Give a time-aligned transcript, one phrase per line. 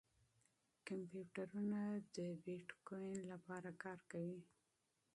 [0.87, 1.79] کمپیوټرونه
[2.15, 4.39] د بېټکوین لپاره کار کوي.